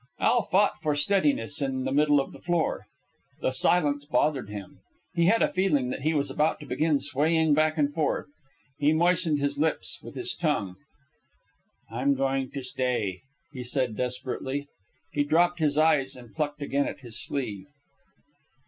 Al 0.19 0.41
fought 0.41 0.81
for 0.81 0.95
steadiness 0.95 1.61
in 1.61 1.83
the 1.83 1.91
middle 1.91 2.19
of 2.19 2.31
the 2.31 2.41
floor. 2.41 2.87
The 3.41 3.51
silence 3.51 4.03
bothered 4.03 4.49
him. 4.49 4.79
He 5.13 5.27
had 5.27 5.43
a 5.43 5.53
feeling 5.53 5.91
that 5.91 6.01
he 6.01 6.15
was 6.15 6.31
about 6.31 6.59
to 6.61 6.65
begin 6.65 6.97
swaying 6.97 7.53
back 7.53 7.77
and 7.77 7.93
forth. 7.93 8.25
He 8.79 8.93
moistened 8.93 9.37
his 9.37 9.59
lips 9.59 9.99
with 10.01 10.15
his 10.15 10.33
tongue. 10.33 10.75
"I'm 11.91 12.15
going 12.15 12.49
to 12.49 12.63
stay," 12.63 13.21
he 13.53 13.63
said 13.63 13.95
desperately. 13.95 14.65
He 15.13 15.23
dropped 15.23 15.59
his 15.59 15.77
eyes 15.77 16.15
and 16.15 16.33
plucked 16.33 16.63
again 16.63 16.87
at 16.87 17.01
his 17.01 17.23
sleeve. 17.23 17.67